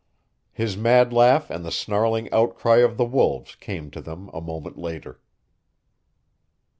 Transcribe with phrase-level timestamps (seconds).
[0.51, 4.75] His mad laugh and the snarling outcry of the wolves came to them a moment
[4.79, 5.21] later.